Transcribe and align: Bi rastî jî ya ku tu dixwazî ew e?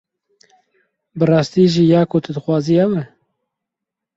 Bi 1.17 1.23
rastî 1.31 1.63
jî 1.73 1.83
ya 1.93 2.01
ku 2.11 2.17
tu 2.23 2.29
dixwazî 2.35 2.75
ew 2.85 2.91
e? 2.99 3.03